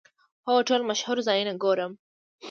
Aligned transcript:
هو، 0.45 0.55
ټول 0.67 0.81
مشهور 0.89 1.17
ځایونه 1.27 1.53
ګورم 1.63 1.91